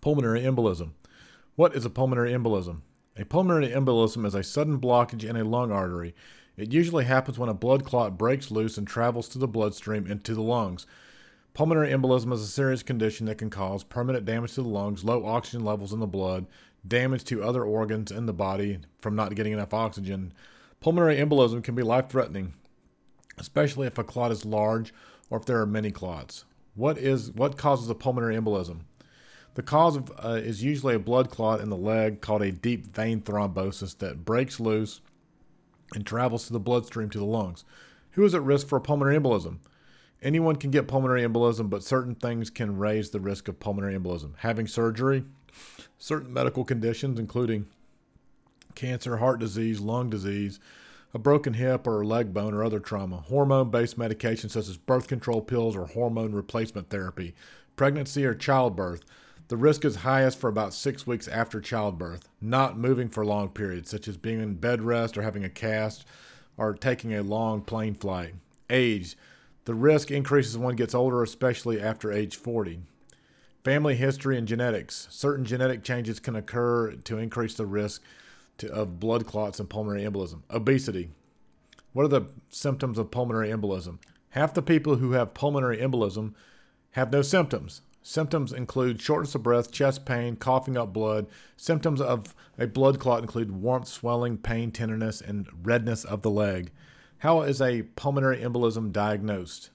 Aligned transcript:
Pulmonary 0.00 0.40
embolism. 0.40 0.92
What 1.56 1.76
is 1.76 1.84
a 1.84 1.90
pulmonary 1.90 2.32
embolism? 2.32 2.80
A 3.18 3.26
pulmonary 3.26 3.68
embolism 3.68 4.24
is 4.24 4.34
a 4.34 4.42
sudden 4.42 4.80
blockage 4.80 5.28
in 5.28 5.36
a 5.36 5.44
lung 5.44 5.70
artery. 5.70 6.14
It 6.56 6.72
usually 6.72 7.04
happens 7.04 7.38
when 7.38 7.50
a 7.50 7.54
blood 7.54 7.84
clot 7.84 8.16
breaks 8.16 8.50
loose 8.50 8.78
and 8.78 8.86
travels 8.86 9.28
through 9.28 9.40
the 9.40 9.48
bloodstream 9.48 10.06
into 10.06 10.34
the 10.34 10.40
lungs. 10.40 10.86
Pulmonary 11.52 11.90
embolism 11.90 12.32
is 12.32 12.40
a 12.40 12.46
serious 12.46 12.82
condition 12.82 13.26
that 13.26 13.36
can 13.36 13.50
cause 13.50 13.84
permanent 13.84 14.24
damage 14.24 14.54
to 14.54 14.62
the 14.62 14.68
lungs, 14.68 15.04
low 15.04 15.26
oxygen 15.26 15.66
levels 15.66 15.92
in 15.92 16.00
the 16.00 16.06
blood, 16.06 16.46
damage 16.86 17.24
to 17.24 17.42
other 17.42 17.62
organs 17.62 18.10
in 18.10 18.24
the 18.24 18.32
body 18.32 18.78
from 19.00 19.14
not 19.14 19.34
getting 19.34 19.52
enough 19.52 19.74
oxygen. 19.74 20.32
Pulmonary 20.80 21.16
embolism 21.16 21.62
can 21.62 21.74
be 21.74 21.82
life 21.82 22.08
threatening, 22.08 22.54
especially 23.36 23.86
if 23.86 23.98
a 23.98 24.04
clot 24.04 24.32
is 24.32 24.46
large 24.46 24.94
or 25.28 25.38
if 25.38 25.44
there 25.44 25.60
are 25.60 25.66
many 25.66 25.90
clots. 25.90 26.46
What 26.74 26.96
is 26.96 27.30
what 27.32 27.58
causes 27.58 27.90
a 27.90 27.94
pulmonary 27.94 28.36
embolism? 28.36 28.84
The 29.54 29.62
cause 29.62 29.96
of, 29.96 30.12
uh, 30.18 30.40
is 30.42 30.62
usually 30.62 30.94
a 30.94 31.00
blood 31.00 31.30
clot 31.30 31.60
in 31.60 31.70
the 31.70 31.76
leg 31.76 32.20
called 32.20 32.42
a 32.42 32.52
deep 32.52 32.86
vein 32.86 33.20
thrombosis 33.20 33.98
that 33.98 34.24
breaks 34.24 34.60
loose 34.60 35.00
and 35.94 36.06
travels 36.06 36.46
through 36.46 36.54
the 36.54 36.60
bloodstream 36.60 37.10
to 37.10 37.18
the 37.18 37.24
lungs. 37.24 37.64
Who 38.12 38.24
is 38.24 38.34
at 38.34 38.42
risk 38.42 38.68
for 38.68 38.80
pulmonary 38.80 39.18
embolism? 39.18 39.58
Anyone 40.22 40.56
can 40.56 40.70
get 40.70 40.86
pulmonary 40.86 41.22
embolism, 41.22 41.70
but 41.70 41.82
certain 41.82 42.14
things 42.14 42.50
can 42.50 42.76
raise 42.76 43.10
the 43.10 43.20
risk 43.20 43.48
of 43.48 43.58
pulmonary 43.58 43.96
embolism. 43.96 44.32
Having 44.38 44.68
surgery, 44.68 45.24
certain 45.98 46.32
medical 46.32 46.64
conditions, 46.64 47.18
including 47.18 47.66
cancer, 48.74 49.16
heart 49.16 49.40
disease, 49.40 49.80
lung 49.80 50.10
disease, 50.10 50.60
a 51.12 51.18
broken 51.18 51.54
hip 51.54 51.86
or 51.86 52.04
leg 52.04 52.32
bone 52.32 52.54
or 52.54 52.62
other 52.62 52.78
trauma, 52.78 53.16
hormone 53.16 53.70
based 53.70 53.98
medications 53.98 54.50
such 54.50 54.68
as 54.68 54.76
birth 54.76 55.08
control 55.08 55.40
pills 55.40 55.74
or 55.74 55.86
hormone 55.86 56.32
replacement 56.32 56.90
therapy, 56.90 57.34
pregnancy 57.74 58.24
or 58.24 58.34
childbirth, 58.34 59.02
the 59.50 59.56
risk 59.56 59.84
is 59.84 59.96
highest 59.96 60.38
for 60.38 60.46
about 60.46 60.72
six 60.72 61.08
weeks 61.08 61.26
after 61.26 61.60
childbirth, 61.60 62.28
not 62.40 62.78
moving 62.78 63.08
for 63.08 63.26
long 63.26 63.48
periods, 63.48 63.90
such 63.90 64.06
as 64.06 64.16
being 64.16 64.40
in 64.40 64.54
bed 64.54 64.80
rest 64.80 65.18
or 65.18 65.22
having 65.22 65.42
a 65.42 65.48
cast 65.48 66.06
or 66.56 66.72
taking 66.72 67.12
a 67.12 67.24
long 67.24 67.60
plane 67.60 67.94
flight. 67.94 68.34
Age. 68.70 69.16
The 69.64 69.74
risk 69.74 70.12
increases 70.12 70.56
when 70.56 70.66
one 70.66 70.76
gets 70.76 70.94
older, 70.94 71.20
especially 71.20 71.80
after 71.80 72.12
age 72.12 72.36
40. 72.36 72.82
Family 73.64 73.96
history 73.96 74.38
and 74.38 74.46
genetics. 74.46 75.08
Certain 75.10 75.44
genetic 75.44 75.82
changes 75.82 76.20
can 76.20 76.36
occur 76.36 76.92
to 76.92 77.18
increase 77.18 77.54
the 77.54 77.66
risk 77.66 78.04
to, 78.58 78.72
of 78.72 79.00
blood 79.00 79.26
clots 79.26 79.58
and 79.58 79.68
pulmonary 79.68 80.08
embolism. 80.08 80.42
Obesity. 80.48 81.10
What 81.92 82.04
are 82.04 82.20
the 82.20 82.26
symptoms 82.50 82.98
of 82.98 83.10
pulmonary 83.10 83.48
embolism? 83.48 83.98
Half 84.28 84.54
the 84.54 84.62
people 84.62 84.94
who 84.96 85.10
have 85.12 85.34
pulmonary 85.34 85.78
embolism 85.78 86.34
have 86.92 87.10
no 87.10 87.22
symptoms. 87.22 87.82
Symptoms 88.02 88.52
include 88.52 89.00
shortness 89.00 89.34
of 89.34 89.42
breath, 89.42 89.70
chest 89.70 90.04
pain, 90.06 90.36
coughing 90.36 90.76
up 90.76 90.92
blood. 90.92 91.26
Symptoms 91.56 92.00
of 92.00 92.34
a 92.58 92.66
blood 92.66 92.98
clot 92.98 93.22
include 93.22 93.50
warmth, 93.50 93.88
swelling, 93.88 94.38
pain, 94.38 94.70
tenderness, 94.70 95.20
and 95.20 95.48
redness 95.62 96.04
of 96.04 96.22
the 96.22 96.30
leg. 96.30 96.70
How 97.18 97.42
is 97.42 97.60
a 97.60 97.82
pulmonary 97.82 98.38
embolism 98.38 98.90
diagnosed? 98.92 99.70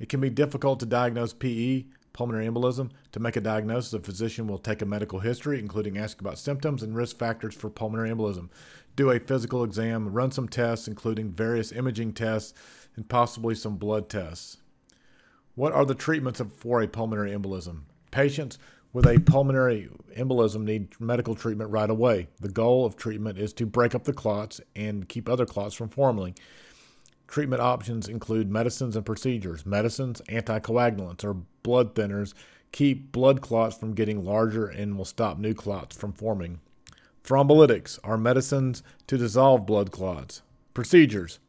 It 0.00 0.08
can 0.08 0.20
be 0.20 0.30
difficult 0.30 0.80
to 0.80 0.86
diagnose 0.86 1.32
PE, 1.32 1.84
pulmonary 2.12 2.48
embolism. 2.48 2.90
To 3.12 3.20
make 3.20 3.36
a 3.36 3.40
diagnosis, 3.40 3.92
a 3.92 4.00
physician 4.00 4.48
will 4.48 4.58
take 4.58 4.82
a 4.82 4.86
medical 4.86 5.20
history, 5.20 5.60
including 5.60 5.96
asking 5.96 6.26
about 6.26 6.38
symptoms 6.38 6.82
and 6.82 6.96
risk 6.96 7.16
factors 7.16 7.54
for 7.54 7.70
pulmonary 7.70 8.10
embolism, 8.10 8.48
do 8.96 9.10
a 9.12 9.20
physical 9.20 9.62
exam, 9.62 10.12
run 10.12 10.32
some 10.32 10.48
tests, 10.48 10.88
including 10.88 11.30
various 11.30 11.70
imaging 11.70 12.12
tests, 12.12 12.52
and 12.96 13.08
possibly 13.08 13.54
some 13.54 13.76
blood 13.76 14.08
tests. 14.08 14.56
What 15.58 15.72
are 15.72 15.84
the 15.84 15.96
treatments 15.96 16.40
for 16.58 16.80
a 16.80 16.86
pulmonary 16.86 17.32
embolism? 17.32 17.80
Patients 18.12 18.60
with 18.92 19.08
a 19.08 19.18
pulmonary 19.18 19.88
embolism 20.16 20.62
need 20.62 20.88
medical 21.00 21.34
treatment 21.34 21.72
right 21.72 21.90
away. 21.90 22.28
The 22.38 22.48
goal 22.48 22.86
of 22.86 22.94
treatment 22.94 23.40
is 23.40 23.52
to 23.54 23.66
break 23.66 23.92
up 23.92 24.04
the 24.04 24.12
clots 24.12 24.60
and 24.76 25.08
keep 25.08 25.28
other 25.28 25.46
clots 25.46 25.74
from 25.74 25.88
forming. 25.88 26.36
Treatment 27.26 27.60
options 27.60 28.06
include 28.06 28.48
medicines 28.48 28.94
and 28.94 29.04
procedures. 29.04 29.66
Medicines, 29.66 30.22
anticoagulants, 30.28 31.24
or 31.24 31.34
blood 31.64 31.96
thinners 31.96 32.34
keep 32.70 33.10
blood 33.10 33.40
clots 33.40 33.76
from 33.76 33.94
getting 33.94 34.24
larger 34.24 34.68
and 34.68 34.96
will 34.96 35.04
stop 35.04 35.38
new 35.38 35.54
clots 35.54 35.96
from 35.96 36.12
forming. 36.12 36.60
Thrombolytics 37.24 37.98
are 38.04 38.16
medicines 38.16 38.84
to 39.08 39.18
dissolve 39.18 39.66
blood 39.66 39.90
clots. 39.90 40.42
Procedures 40.72 41.40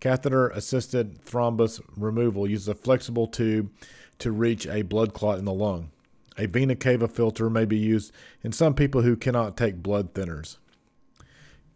Catheter 0.00 0.48
assisted 0.48 1.22
thrombus 1.24 1.80
removal 1.96 2.48
uses 2.48 2.68
a 2.68 2.74
flexible 2.74 3.26
tube 3.26 3.70
to 4.18 4.32
reach 4.32 4.66
a 4.66 4.82
blood 4.82 5.12
clot 5.12 5.38
in 5.38 5.44
the 5.44 5.52
lung. 5.52 5.90
A 6.38 6.46
vena 6.46 6.74
cava 6.74 7.06
filter 7.06 7.50
may 7.50 7.66
be 7.66 7.76
used 7.76 8.12
in 8.42 8.52
some 8.52 8.74
people 8.74 9.02
who 9.02 9.16
cannot 9.16 9.56
take 9.56 9.82
blood 9.82 10.14
thinners. 10.14 10.56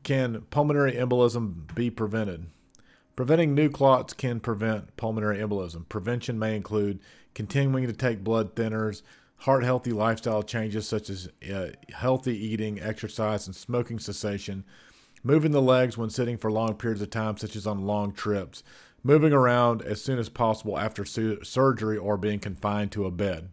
Can 0.03 0.43
pulmonary 0.51 0.93
embolism 0.93 1.75
be 1.75 1.91
prevented? 1.91 2.47
Preventing 3.17 3.55
new 3.55 3.69
clots 3.69 4.13
can 4.13 4.41
prevent 4.41 4.97
pulmonary 4.97 5.39
embolism. 5.39 5.89
Prevention 5.89 6.39
may 6.39 6.57
include 6.57 7.01
continuing 7.35 7.87
to 7.87 7.93
take 7.93 8.25
blood 8.25 8.55
thinners, 8.55 9.03
heart 9.39 9.65
healthy 9.65 9.93
lifestyle 9.93 10.43
changes 10.43 10.89
such 10.89 11.11
as 11.11 11.29
uh, 11.53 11.69
healthy 11.93 12.37
eating, 12.37 12.81
exercise, 12.81 13.47
and 13.47 13.55
smoking 13.55 13.99
cessation 13.99 14.65
moving 15.25 15.51
the 15.51 15.63
legs 15.63 15.99
when 15.99 16.11
sitting 16.11 16.37
for 16.37 16.53
long 16.53 16.75
periods 16.75 17.03
of 17.03 17.11
time, 17.11 17.37
such 17.37 17.57
as 17.57 17.67
on 17.67 17.87
long 17.87 18.13
trips, 18.13 18.63
moving 19.03 19.33
around 19.33 19.83
as 19.83 20.01
soon 20.01 20.19
as 20.19 20.29
possible 20.29 20.79
after 20.79 21.05
su- 21.05 21.43
surgery 21.43 21.97
or 21.97 22.17
being 22.17 22.39
confined 22.39 22.93
to 22.93 23.07
a 23.07 23.11
bed. 23.11 23.49